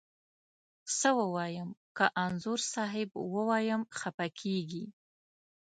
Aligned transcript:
څه 0.97 1.09
ووایم، 1.19 1.69
که 1.97 2.05
انځور 2.25 2.59
صاحب 2.73 3.09
ووایم 3.33 3.81
خپه 3.99 4.27
کږې. 4.39 4.85